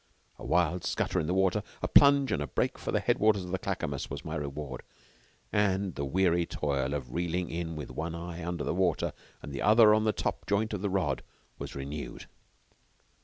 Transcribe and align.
A 0.39 0.43
wild 0.43 0.83
scutter 0.83 1.19
in 1.19 1.27
the 1.27 1.33
water, 1.35 1.61
a 1.83 1.87
plunge, 1.87 2.31
and 2.31 2.41
a 2.41 2.47
break 2.47 2.79
for 2.79 2.91
the 2.91 2.99
head 2.99 3.19
waters 3.19 3.45
of 3.45 3.51
the 3.51 3.59
Clackamas 3.59 4.09
was 4.09 4.25
my 4.25 4.33
reward, 4.33 4.81
and 5.53 5.93
the 5.93 6.03
weary 6.05 6.43
toil 6.43 6.95
of 6.95 7.13
reeling 7.13 7.51
in 7.51 7.75
with 7.75 7.91
one 7.91 8.15
eye 8.15 8.43
under 8.43 8.63
the 8.63 8.73
water 8.73 9.13
and 9.43 9.53
the 9.53 9.61
other 9.61 9.93
on 9.93 10.03
the 10.05 10.11
top 10.11 10.47
joint 10.47 10.73
of 10.73 10.81
the 10.81 10.89
rod 10.89 11.21
was 11.59 11.75
renewed. 11.75 12.25